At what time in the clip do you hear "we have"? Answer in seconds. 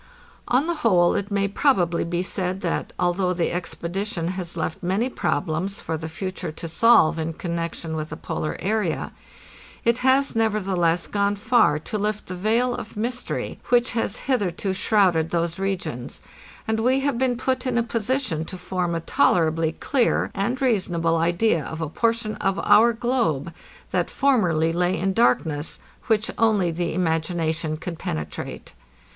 16.79-17.19